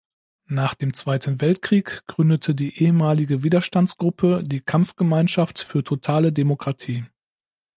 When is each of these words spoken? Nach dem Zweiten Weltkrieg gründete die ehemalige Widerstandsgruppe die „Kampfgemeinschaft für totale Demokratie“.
Nach 0.47 0.73
dem 0.73 0.95
Zweiten 0.95 1.39
Weltkrieg 1.41 2.01
gründete 2.07 2.55
die 2.55 2.81
ehemalige 2.81 3.43
Widerstandsgruppe 3.43 4.41
die 4.43 4.61
„Kampfgemeinschaft 4.61 5.59
für 5.59 5.83
totale 5.83 6.33
Demokratie“. 6.33 7.05